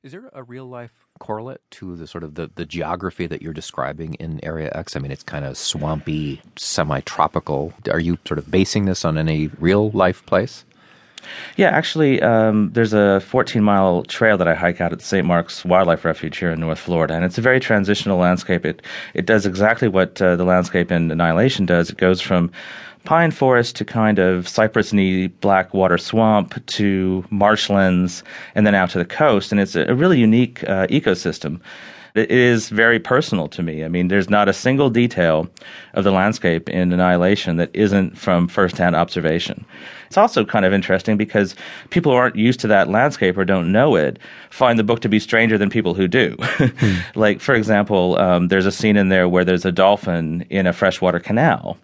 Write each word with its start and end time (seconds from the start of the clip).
Is 0.00 0.12
there 0.12 0.30
a 0.32 0.44
real 0.44 0.64
life 0.64 1.08
correlate 1.18 1.60
to 1.72 1.96
the 1.96 2.06
sort 2.06 2.22
of 2.22 2.36
the, 2.36 2.48
the 2.54 2.64
geography 2.64 3.26
that 3.26 3.42
you're 3.42 3.52
describing 3.52 4.14
in 4.14 4.38
Area 4.44 4.70
X? 4.72 4.94
I 4.94 5.00
mean, 5.00 5.10
it's 5.10 5.24
kind 5.24 5.44
of 5.44 5.58
swampy, 5.58 6.40
semi 6.54 7.00
tropical. 7.00 7.72
Are 7.90 7.98
you 7.98 8.16
sort 8.24 8.38
of 8.38 8.48
basing 8.48 8.84
this 8.84 9.04
on 9.04 9.18
any 9.18 9.48
real 9.58 9.90
life 9.90 10.24
place? 10.24 10.64
Yeah, 11.56 11.70
actually, 11.70 12.22
um, 12.22 12.70
there's 12.74 12.92
a 12.92 13.18
14 13.20 13.60
mile 13.60 14.04
trail 14.04 14.38
that 14.38 14.46
I 14.46 14.54
hike 14.54 14.80
out 14.80 14.92
at 14.92 15.02
St. 15.02 15.26
Marks 15.26 15.64
Wildlife 15.64 16.04
Refuge 16.04 16.38
here 16.38 16.52
in 16.52 16.60
North 16.60 16.78
Florida, 16.78 17.14
and 17.14 17.24
it's 17.24 17.36
a 17.36 17.42
very 17.42 17.58
transitional 17.58 18.18
landscape. 18.18 18.64
It 18.64 18.82
it 19.14 19.26
does 19.26 19.46
exactly 19.46 19.88
what 19.88 20.22
uh, 20.22 20.36
the 20.36 20.44
landscape 20.44 20.92
in 20.92 21.10
Annihilation 21.10 21.66
does. 21.66 21.90
It 21.90 21.96
goes 21.96 22.20
from 22.20 22.52
pine 23.08 23.30
forest 23.30 23.74
to 23.74 23.86
kind 23.86 24.18
of 24.18 24.44
cypressy 24.44 25.32
black 25.40 25.72
water 25.72 25.96
swamp 25.96 26.54
to 26.66 27.24
marshlands, 27.30 28.22
and 28.54 28.66
then 28.66 28.74
out 28.74 28.90
to 28.90 28.98
the 28.98 29.04
coast, 29.06 29.50
and 29.50 29.58
it's 29.58 29.74
a, 29.74 29.94
really 29.94 30.18
unique 30.18 30.62
uh, 30.64 30.86
ecosystem 30.88 31.58
it 32.18 32.30
is 32.30 32.68
very 32.68 32.98
personal 32.98 33.48
to 33.48 33.62
me. 33.62 33.84
I 33.84 33.88
mean, 33.88 34.08
there's 34.08 34.28
not 34.28 34.48
a 34.48 34.52
single 34.52 34.90
detail 34.90 35.48
of 35.94 36.04
the 36.04 36.10
landscape 36.10 36.68
in 36.68 36.92
Annihilation 36.92 37.56
that 37.56 37.70
isn't 37.74 38.18
from 38.18 38.48
firsthand 38.48 38.96
observation. 38.96 39.64
It's 40.06 40.16
also 40.16 40.44
kind 40.44 40.64
of 40.64 40.72
interesting 40.72 41.16
because 41.16 41.54
people 41.90 42.12
who 42.12 42.18
aren't 42.18 42.36
used 42.36 42.60
to 42.60 42.66
that 42.68 42.88
landscape 42.88 43.36
or 43.36 43.44
don't 43.44 43.70
know 43.70 43.94
it 43.94 44.18
find 44.50 44.78
the 44.78 44.84
book 44.84 45.00
to 45.00 45.08
be 45.08 45.20
stranger 45.20 45.58
than 45.58 45.70
people 45.70 45.94
who 45.94 46.08
do. 46.08 46.36
hmm. 46.40 46.94
Like, 47.14 47.40
for 47.40 47.54
example, 47.54 48.18
um, 48.18 48.48
there's 48.48 48.66
a 48.66 48.72
scene 48.72 48.96
in 48.96 49.08
there 49.08 49.28
where 49.28 49.44
there's 49.44 49.64
a 49.64 49.72
dolphin 49.72 50.46
in 50.50 50.66
a 50.66 50.72
freshwater 50.72 51.20
canal. 51.20 51.76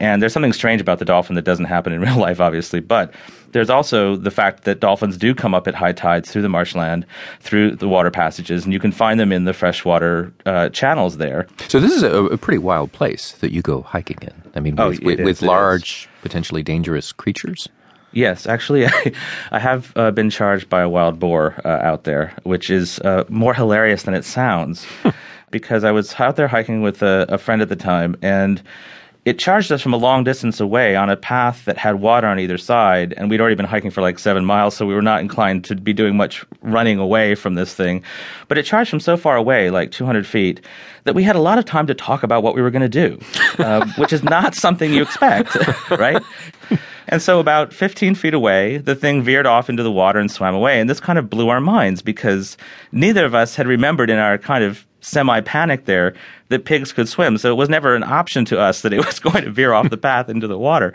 And 0.00 0.22
there's 0.22 0.32
something 0.32 0.52
strange 0.52 0.80
about 0.80 0.98
the 0.98 1.04
dolphin 1.04 1.34
that 1.36 1.42
doesn't 1.42 1.66
happen 1.66 1.92
in 1.92 2.00
real 2.08 2.16
life, 2.16 2.40
obviously. 2.40 2.80
But 2.80 3.12
there's 3.52 3.70
also 3.70 4.16
the 4.16 4.30
fact 4.30 4.64
that 4.64 4.80
dolphins 4.80 5.16
do 5.16 5.34
come 5.34 5.54
up 5.54 5.66
at 5.66 5.74
high 5.74 5.92
tides 5.92 6.30
through 6.30 6.42
the 6.42 6.48
marshland, 6.48 7.06
through 7.40 7.76
the 7.76 7.88
water 7.88 8.10
passages, 8.10 8.64
and 8.64 8.72
you 8.72 8.80
can 8.80 8.92
find 8.92 9.18
them 9.18 9.32
in 9.32 9.44
the 9.44 9.52
freshwater 9.52 10.32
uh, 10.46 10.68
channels 10.70 11.16
there. 11.16 11.46
So 11.68 11.80
this 11.80 11.92
is 11.92 12.02
a, 12.02 12.24
a, 12.26 12.38
pretty 12.38 12.58
wild 12.58 12.92
place 12.92 13.32
that 13.40 13.52
you 13.52 13.62
go 13.62 13.82
hiking 13.82 14.18
in. 14.22 14.34
I 14.54 14.60
mean, 14.60 14.78
oh, 14.78 14.90
with, 14.90 15.02
with, 15.02 15.20
is, 15.20 15.24
with 15.24 15.42
large, 15.42 16.08
potentially 16.22 16.62
dangerous 16.62 17.12
creatures. 17.12 17.68
Yes, 18.12 18.46
actually, 18.46 18.86
I, 18.88 19.12
I 19.50 19.58
have 19.58 19.92
uh, 19.96 20.10
been 20.10 20.30
charged 20.30 20.68
by 20.68 20.82
a 20.82 20.88
wild 20.88 21.18
boar 21.18 21.60
uh, 21.64 21.68
out 21.68 22.04
there, 22.04 22.34
which 22.44 22.70
is 22.70 22.98
uh, 23.00 23.24
more 23.28 23.54
hilarious 23.54 24.04
than 24.04 24.14
it 24.14 24.24
sounds. 24.24 24.86
because 25.50 25.84
I 25.84 25.92
was 25.92 26.14
out 26.20 26.36
there 26.36 26.48
hiking 26.48 26.82
with 26.82 27.02
a, 27.02 27.26
a 27.28 27.38
friend 27.38 27.62
at 27.62 27.68
the 27.68 27.76
time, 27.76 28.16
and 28.22 28.62
it 29.28 29.38
charged 29.38 29.70
us 29.70 29.82
from 29.82 29.92
a 29.92 29.98
long 29.98 30.24
distance 30.24 30.58
away 30.58 30.96
on 30.96 31.10
a 31.10 31.16
path 31.16 31.66
that 31.66 31.76
had 31.76 31.96
water 31.96 32.26
on 32.26 32.38
either 32.38 32.56
side, 32.56 33.12
and 33.18 33.28
we'd 33.28 33.42
already 33.42 33.56
been 33.56 33.66
hiking 33.66 33.90
for 33.90 34.00
like 34.00 34.18
seven 34.18 34.42
miles, 34.42 34.74
so 34.74 34.86
we 34.86 34.94
were 34.94 35.02
not 35.02 35.20
inclined 35.20 35.66
to 35.66 35.76
be 35.76 35.92
doing 35.92 36.16
much 36.16 36.46
running 36.62 36.98
away 36.98 37.34
from 37.34 37.54
this 37.54 37.74
thing. 37.74 38.02
But 38.48 38.56
it 38.56 38.64
charged 38.64 38.88
from 38.88 39.00
so 39.00 39.18
far 39.18 39.36
away, 39.36 39.68
like 39.68 39.90
200 39.90 40.26
feet, 40.26 40.62
that 41.04 41.14
we 41.14 41.24
had 41.24 41.36
a 41.36 41.40
lot 41.40 41.58
of 41.58 41.66
time 41.66 41.86
to 41.88 41.94
talk 41.94 42.22
about 42.22 42.42
what 42.42 42.54
we 42.54 42.62
were 42.62 42.70
going 42.70 42.88
to 42.88 42.88
do, 42.88 43.20
uh, 43.58 43.86
which 43.98 44.14
is 44.14 44.22
not 44.22 44.54
something 44.54 44.94
you 44.94 45.02
expect, 45.02 45.54
right? 45.90 46.22
And 47.08 47.20
so, 47.20 47.38
about 47.38 47.74
15 47.74 48.14
feet 48.14 48.32
away, 48.32 48.78
the 48.78 48.94
thing 48.94 49.22
veered 49.22 49.44
off 49.44 49.68
into 49.68 49.82
the 49.82 49.92
water 49.92 50.18
and 50.18 50.30
swam 50.30 50.54
away. 50.54 50.80
And 50.80 50.88
this 50.88 51.00
kind 51.00 51.18
of 51.18 51.28
blew 51.28 51.50
our 51.50 51.60
minds 51.60 52.00
because 52.00 52.56
neither 52.92 53.26
of 53.26 53.34
us 53.34 53.56
had 53.56 53.66
remembered 53.66 54.08
in 54.08 54.18
our 54.18 54.38
kind 54.38 54.64
of 54.64 54.86
semi 55.08 55.40
panic 55.40 55.86
there 55.86 56.14
that 56.48 56.64
pigs 56.64 56.92
could 56.92 57.08
swim. 57.08 57.38
So 57.38 57.50
it 57.50 57.56
was 57.56 57.68
never 57.68 57.94
an 57.94 58.02
option 58.02 58.44
to 58.46 58.60
us 58.60 58.82
that 58.82 58.92
it 58.92 58.98
was 59.06 59.18
going 59.18 59.44
to 59.44 59.50
veer 59.50 59.72
off 59.72 59.90
the 59.90 59.96
path 59.96 60.28
into 60.28 60.46
the 60.46 60.58
water. 60.58 60.94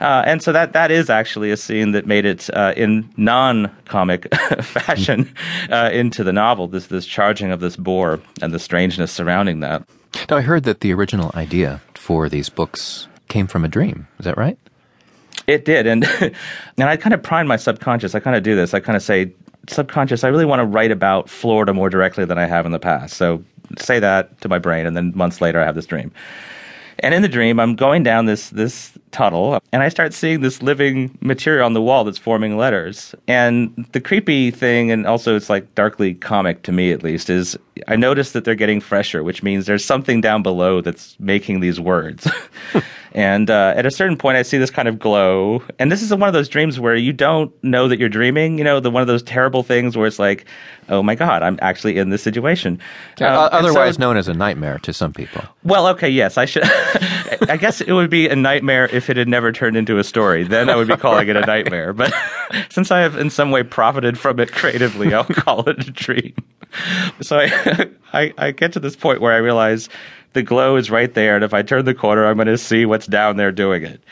Uh, 0.00 0.22
and 0.24 0.42
so 0.42 0.50
that 0.52 0.72
that 0.72 0.90
is 0.90 1.10
actually 1.10 1.50
a 1.50 1.56
scene 1.56 1.92
that 1.92 2.06
made 2.06 2.24
it 2.24 2.48
uh, 2.54 2.72
in 2.76 3.08
non-comic 3.18 4.34
fashion 4.62 5.32
uh, 5.70 5.90
into 5.92 6.24
the 6.24 6.32
novel. 6.32 6.68
This 6.68 6.86
this 6.86 7.04
charging 7.04 7.50
of 7.50 7.60
this 7.60 7.76
boar 7.76 8.18
and 8.40 8.52
the 8.54 8.58
strangeness 8.58 9.12
surrounding 9.12 9.60
that. 9.60 9.82
Now 10.28 10.38
I 10.38 10.40
heard 10.40 10.64
that 10.64 10.80
the 10.80 10.92
original 10.94 11.30
idea 11.34 11.82
for 11.94 12.28
these 12.28 12.48
books 12.48 13.08
came 13.28 13.46
from 13.46 13.64
a 13.64 13.68
dream. 13.68 14.08
Is 14.18 14.24
that 14.24 14.38
right? 14.38 14.58
It 15.46 15.66
did, 15.66 15.86
and 15.86 16.04
and 16.20 16.34
I 16.88 16.96
kind 16.96 17.12
of 17.12 17.22
prime 17.22 17.46
my 17.46 17.56
subconscious. 17.56 18.14
I 18.14 18.20
kind 18.20 18.36
of 18.36 18.42
do 18.42 18.56
this. 18.56 18.72
I 18.72 18.80
kind 18.80 18.96
of 18.96 19.02
say, 19.02 19.32
subconscious. 19.68 20.24
I 20.24 20.28
really 20.28 20.44
want 20.44 20.60
to 20.60 20.66
write 20.66 20.90
about 20.90 21.28
Florida 21.28 21.74
more 21.74 21.90
directly 21.90 22.24
than 22.24 22.38
I 22.38 22.46
have 22.46 22.66
in 22.66 22.72
the 22.72 22.78
past. 22.78 23.16
So 23.16 23.44
say 23.78 23.98
that 24.00 24.40
to 24.40 24.48
my 24.48 24.58
brain, 24.58 24.86
and 24.86 24.96
then 24.96 25.12
months 25.14 25.40
later, 25.40 25.60
I 25.60 25.64
have 25.64 25.74
this 25.74 25.86
dream. 25.86 26.12
And 27.02 27.14
in 27.14 27.22
the 27.22 27.28
dream, 27.28 27.58
I'm 27.58 27.76
going 27.76 28.02
down 28.02 28.26
this 28.26 28.50
this 28.50 28.92
tunnel, 29.10 29.58
and 29.72 29.82
I 29.82 29.88
start 29.88 30.12
seeing 30.12 30.40
this 30.40 30.62
living 30.62 31.16
material 31.20 31.64
on 31.64 31.72
the 31.72 31.80
wall 31.80 32.04
that's 32.04 32.18
forming 32.18 32.56
letters. 32.56 33.14
And 33.26 33.88
the 33.92 34.00
creepy 34.00 34.50
thing, 34.50 34.90
and 34.90 35.06
also 35.06 35.34
it's 35.34 35.48
like 35.48 35.74
darkly 35.74 36.14
comic 36.14 36.62
to 36.64 36.72
me 36.72 36.92
at 36.92 37.02
least, 37.02 37.30
is 37.30 37.58
I 37.88 37.96
notice 37.96 38.32
that 38.32 38.44
they're 38.44 38.54
getting 38.54 38.80
fresher, 38.80 39.22
which 39.22 39.42
means 39.42 39.66
there's 39.66 39.84
something 39.84 40.20
down 40.20 40.42
below 40.42 40.80
that's 40.80 41.18
making 41.18 41.60
these 41.60 41.80
words. 41.80 42.28
And 43.12 43.50
uh, 43.50 43.74
at 43.76 43.86
a 43.86 43.90
certain 43.90 44.16
point, 44.16 44.36
I 44.36 44.42
see 44.42 44.58
this 44.58 44.70
kind 44.70 44.86
of 44.86 44.98
glow. 44.98 45.62
And 45.78 45.90
this 45.90 46.02
is 46.02 46.10
one 46.10 46.28
of 46.28 46.32
those 46.32 46.48
dreams 46.48 46.78
where 46.78 46.94
you 46.94 47.12
don't 47.12 47.52
know 47.64 47.88
that 47.88 47.98
you're 47.98 48.08
dreaming. 48.08 48.58
You 48.58 48.64
know, 48.64 48.78
the 48.78 48.90
one 48.90 49.02
of 49.02 49.08
those 49.08 49.22
terrible 49.22 49.62
things 49.62 49.96
where 49.96 50.06
it's 50.06 50.18
like, 50.18 50.44
oh 50.88 51.02
my 51.02 51.14
God, 51.16 51.42
I'm 51.42 51.58
actually 51.60 51.98
in 51.98 52.10
this 52.10 52.22
situation. 52.22 52.78
Uh, 53.20 53.24
otherwise 53.24 53.96
so, 53.96 54.00
known 54.00 54.16
as 54.16 54.28
a 54.28 54.34
nightmare 54.34 54.78
to 54.80 54.92
some 54.92 55.12
people. 55.12 55.42
Well, 55.64 55.88
okay, 55.88 56.08
yes, 56.08 56.38
I 56.38 56.44
should. 56.44 56.62
I 57.48 57.56
guess 57.58 57.80
it 57.80 57.92
would 57.92 58.10
be 58.10 58.28
a 58.28 58.36
nightmare 58.36 58.86
if 58.86 59.10
it 59.10 59.16
had 59.16 59.28
never 59.28 59.50
turned 59.50 59.76
into 59.76 59.98
a 59.98 60.04
story. 60.04 60.44
Then 60.44 60.70
I 60.70 60.76
would 60.76 60.88
be 60.88 60.96
calling 60.96 61.28
it 61.28 61.36
a 61.36 61.40
nightmare. 61.46 61.92
But 61.92 62.12
since 62.70 62.90
I 62.90 63.00
have 63.00 63.16
in 63.16 63.30
some 63.30 63.50
way 63.50 63.64
profited 63.64 64.18
from 64.18 64.38
it 64.38 64.52
creatively, 64.52 65.12
I'll 65.14 65.24
call 65.24 65.68
it 65.68 65.88
a 65.88 65.90
dream. 65.90 66.34
So 67.20 67.38
I, 67.38 67.88
I, 68.12 68.34
I 68.38 68.50
get 68.52 68.72
to 68.72 68.80
this 68.80 68.96
point 68.96 69.20
where 69.20 69.32
I 69.32 69.38
realize 69.38 69.88
the 70.32 70.42
glow 70.42 70.76
is 70.76 70.90
right 70.90 71.12
there, 71.12 71.34
and 71.34 71.44
if 71.44 71.52
I 71.52 71.62
turn 71.62 71.84
the 71.84 71.94
corner, 71.94 72.26
I'm 72.26 72.36
going 72.36 72.46
to 72.46 72.58
see 72.58 72.86
what's 72.86 73.06
down 73.06 73.36
there 73.36 73.52
doing 73.52 73.82
it. 73.82 74.02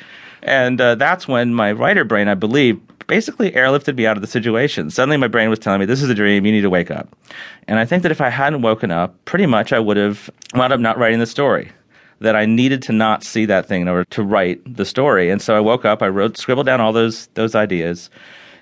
And 0.43 0.81
uh, 0.81 0.95
that's 0.95 1.27
when 1.27 1.55
my 1.55 1.73
writer 1.73 2.05
brain, 2.05 2.29
I 2.29 2.35
believe, 2.35 2.81
basically 3.07 3.51
airlifted 3.53 3.97
me 3.97 4.07
out 4.07 4.17
of 4.17 4.21
the 4.21 4.27
situation. 4.29 4.91
Suddenly, 4.91 5.17
my 5.17 5.29
brain 5.29 5.51
was 5.51 5.59
telling 5.59 5.81
me, 5.81 5.87
"This 5.87 6.03
is 6.03 6.11
a 6.11 6.15
dream. 6.15 6.47
You 6.47 6.53
need 6.53 6.63
to 6.63 6.71
wake 6.71 6.91
up." 6.91 7.09
And 7.67 7.79
I 7.79 7.85
think 7.85 8.03
that 8.05 8.13
if 8.13 8.21
I 8.21 8.29
hadn't 8.29 8.63
woken 8.63 8.91
up, 8.91 9.15
pretty 9.25 9.47
much 9.47 9.73
I 9.73 9.79
would 9.79 9.97
have 9.97 10.31
wound 10.55 10.73
up 10.73 10.81
not 10.81 10.99
writing 10.99 11.19
the 11.19 11.27
story. 11.27 11.73
That 12.21 12.35
I 12.35 12.47
needed 12.47 12.83
to 12.83 12.93
not 12.93 13.23
see 13.23 13.47
that 13.47 13.67
thing 13.67 13.83
in 13.83 13.89
order 13.89 14.05
to 14.05 14.23
write 14.25 14.61
the 14.77 14.85
story. 14.85 15.31
And 15.31 15.41
so 15.41 15.57
I 15.57 15.61
woke 15.61 15.85
up. 15.85 16.03
I 16.03 16.09
wrote, 16.09 16.37
scribbled 16.37 16.67
down 16.67 16.81
all 16.81 16.93
those 16.93 17.29
those 17.35 17.55
ideas. 17.55 18.11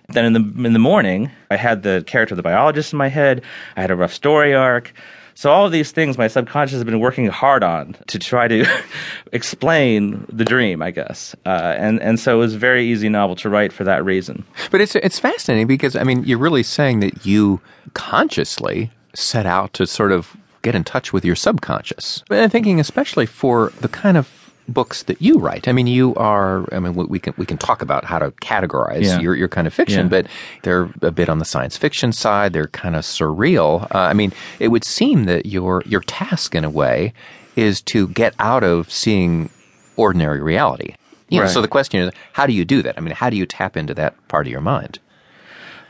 Then 0.08 0.24
in 0.24 0.32
the 0.32 0.66
in 0.66 0.72
the 0.72 0.78
morning, 0.78 1.30
I 1.50 1.56
had 1.56 1.82
the 1.82 2.04
character 2.06 2.34
of 2.34 2.36
the 2.36 2.42
biologist 2.42 2.92
in 2.92 2.98
my 2.98 3.08
head. 3.08 3.42
I 3.76 3.80
had 3.80 3.90
a 3.90 3.96
rough 3.96 4.12
story 4.12 4.54
arc. 4.54 4.92
So 5.34 5.50
all 5.50 5.66
of 5.66 5.72
these 5.72 5.92
things 5.92 6.16
my 6.16 6.28
subconscious 6.28 6.72
has 6.72 6.84
been 6.84 6.98
working 6.98 7.26
hard 7.26 7.62
on 7.62 7.94
to 8.06 8.18
try 8.18 8.48
to 8.48 8.64
explain 9.32 10.24
the 10.32 10.46
dream, 10.46 10.80
I 10.80 10.90
guess. 10.90 11.36
Uh, 11.44 11.74
and 11.76 12.00
and 12.00 12.18
so 12.18 12.36
it 12.36 12.38
was 12.38 12.54
a 12.54 12.58
very 12.58 12.86
easy 12.86 13.08
novel 13.08 13.36
to 13.36 13.50
write 13.50 13.72
for 13.72 13.84
that 13.84 14.04
reason. 14.04 14.44
But 14.70 14.80
it's 14.80 14.94
it's 14.96 15.18
fascinating 15.18 15.66
because 15.66 15.94
I 15.94 16.04
mean 16.04 16.24
you're 16.24 16.38
really 16.38 16.62
saying 16.62 17.00
that 17.00 17.26
you 17.26 17.60
consciously 17.94 18.90
set 19.14 19.44
out 19.44 19.72
to 19.74 19.86
sort 19.86 20.12
of 20.12 20.36
get 20.62 20.74
in 20.74 20.84
touch 20.84 21.12
with 21.12 21.24
your 21.24 21.36
subconscious. 21.36 22.24
And 22.30 22.40
I'm 22.40 22.50
thinking 22.50 22.80
especially 22.80 23.26
for 23.26 23.72
the 23.80 23.88
kind 23.88 24.16
of 24.16 24.45
books 24.68 25.04
that 25.04 25.20
you 25.20 25.38
write. 25.38 25.68
I 25.68 25.72
mean, 25.72 25.86
you 25.86 26.14
are. 26.14 26.66
I 26.72 26.78
mean, 26.78 26.94
we 26.94 27.18
can 27.18 27.34
we 27.36 27.46
can 27.46 27.58
talk 27.58 27.82
about 27.82 28.04
how 28.04 28.18
to 28.18 28.30
categorize 28.32 29.04
yeah. 29.04 29.20
your 29.20 29.34
your 29.34 29.48
kind 29.48 29.66
of 29.66 29.74
fiction, 29.74 30.06
yeah. 30.06 30.08
but 30.08 30.26
they're 30.62 30.90
a 31.02 31.10
bit 31.10 31.28
on 31.28 31.38
the 31.38 31.44
science 31.44 31.76
fiction 31.76 32.12
side. 32.12 32.52
They're 32.52 32.68
kind 32.68 32.96
of 32.96 33.02
surreal. 33.02 33.82
Uh, 33.94 33.98
I 33.98 34.12
mean, 34.12 34.32
it 34.58 34.68
would 34.68 34.84
seem 34.84 35.24
that 35.24 35.46
your 35.46 35.82
your 35.86 36.00
task 36.02 36.54
in 36.54 36.64
a 36.64 36.70
way 36.70 37.12
is 37.54 37.80
to 37.80 38.08
get 38.08 38.34
out 38.38 38.64
of 38.64 38.90
seeing 38.90 39.50
ordinary 39.96 40.40
reality. 40.40 40.94
You 41.28 41.38
know, 41.38 41.44
right. 41.44 41.52
so 41.52 41.60
the 41.60 41.68
question 41.68 42.00
is, 42.00 42.12
how 42.34 42.46
do 42.46 42.52
you 42.52 42.64
do 42.64 42.82
that? 42.82 42.96
I 42.96 43.00
mean, 43.00 43.14
how 43.14 43.30
do 43.30 43.36
you 43.36 43.46
tap 43.46 43.76
into 43.76 43.94
that 43.94 44.14
part 44.28 44.46
of 44.46 44.50
your 44.50 44.60
mind? 44.60 45.00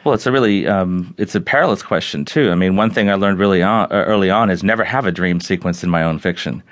Well, 0.06 0.14
it's 0.14 0.24
a 0.24 0.30
really 0.30 0.68
um, 0.68 1.12
it's 1.18 1.34
a 1.34 1.40
perilous 1.40 1.82
question 1.82 2.24
too. 2.24 2.52
I 2.52 2.54
mean, 2.54 2.76
one 2.76 2.90
thing 2.90 3.10
I 3.10 3.14
learned 3.14 3.40
really 3.40 3.60
on, 3.60 3.90
uh, 3.90 4.04
early 4.06 4.30
on 4.30 4.50
is 4.50 4.62
never 4.62 4.84
have 4.84 5.04
a 5.04 5.10
dream 5.10 5.40
sequence 5.40 5.82
in 5.82 5.90
my 5.90 6.04
own 6.04 6.20
fiction 6.20 6.62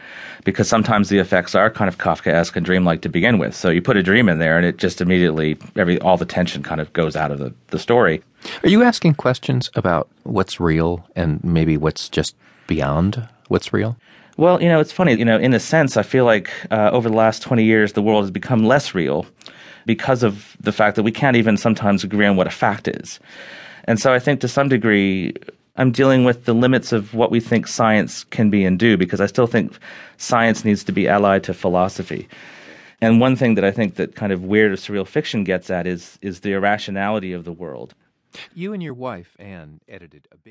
because 0.45 0.69
sometimes 0.69 1.09
the 1.09 1.19
effects 1.19 1.53
are 1.57 1.69
kind 1.69 1.89
of 1.89 1.99
Kafkaesque 1.99 2.55
and 2.55 2.65
dreamlike 2.65 3.01
to 3.01 3.09
begin 3.09 3.39
with. 3.39 3.57
So 3.57 3.71
you 3.71 3.83
put 3.83 3.97
a 3.97 4.05
dream 4.05 4.29
in 4.29 4.39
there, 4.39 4.57
and 4.57 4.65
it 4.65 4.77
just 4.77 5.01
immediately 5.01 5.59
every 5.75 5.99
all 5.99 6.17
the 6.17 6.25
tension 6.25 6.63
kind 6.63 6.81
of 6.81 6.93
goes 6.93 7.17
out 7.17 7.33
of 7.33 7.41
the, 7.41 7.53
the 7.71 7.79
story. 7.81 8.23
Are 8.63 8.69
you 8.69 8.85
asking 8.85 9.15
questions 9.15 9.69
about 9.75 10.09
what's 10.23 10.61
real 10.61 11.05
and 11.17 11.43
maybe 11.43 11.77
what's 11.77 12.09
just 12.09 12.37
beyond 12.69 13.29
what's 13.49 13.73
real? 13.73 13.97
Well, 14.37 14.63
you 14.63 14.69
know, 14.69 14.79
it's 14.79 14.93
funny. 14.93 15.15
You 15.17 15.25
know, 15.25 15.41
in 15.41 15.55
a 15.55 15.61
sense, 15.61 15.97
I 15.97 16.05
feel 16.05 16.25
like 16.25 16.53
uh, 16.71 16.91
over 16.93 17.09
the 17.09 17.17
last 17.17 17.43
twenty 17.43 17.65
years, 17.65 17.95
the 17.95 18.03
world 18.03 18.23
has 18.23 18.31
become 18.31 18.65
less 18.65 18.95
real 18.95 19.27
because 19.87 20.23
of 20.23 20.57
the 20.61 20.73
fact 20.73 20.97
that 20.97 21.03
we 21.03 21.13
can't 21.13 21.37
even 21.37 21.57
sometimes 21.57 22.05
agree 22.05 22.27
on 22.27 22.37
what 22.37 22.47
a 22.47 22.51
fact 22.51 22.89
is. 22.89 23.21
And 23.85 24.01
so 24.01 24.13
I 24.13 24.19
think 24.19 24.41
to 24.41 24.49
some 24.49 24.69
degree, 24.69 25.35
I'm 25.77 25.91
dealing 25.91 26.25
with 26.25 26.45
the 26.45 26.55
limits 26.55 26.93
of 26.93 27.15
what 27.15 27.31
we 27.31 27.41
think 27.41 27.67
science 27.67 28.25
can 28.25 28.51
be 28.51 28.65
and 28.65 28.79
do 28.79 28.97
because 28.97 29.21
I 29.21 29.27
still 29.27 29.47
think 29.47 29.77
science 30.17 30.65
needs 30.65 30.85
to 30.85 30.93
be 30.93 31.09
allied 31.09 31.45
to 31.45 31.55
philosophy. 31.55 32.29
And 33.01 33.21
one 33.21 33.37
thing 33.37 33.55
that 33.57 33.65
I 33.65 33.71
think 33.71 33.97
that 33.97 34.15
kind 34.15 34.33
of 34.33 34.45
weird 34.45 34.73
or 34.73 34.77
surreal 34.77 35.07
fiction 35.07 35.45
gets 35.45 35.71
at 35.71 35.87
is 35.87 36.19
is 36.23 36.41
the 36.41 36.53
irrationality 36.53 37.33
of 37.33 37.45
the 37.45 37.53
world. 37.53 37.95
You 38.55 38.73
and 38.73 38.83
your 38.83 38.95
wife 38.95 39.37
Anne 39.39 39.81
edited 39.89 40.27
a 40.33 40.37
big 40.37 40.43